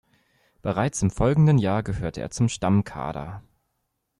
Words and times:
Bereits 0.63 1.03
im 1.03 1.11
folgenden 1.11 1.59
Jahr 1.59 1.83
gehörte 1.83 2.21
er 2.21 2.31
zum 2.31 2.49
Stammkader. 2.49 3.43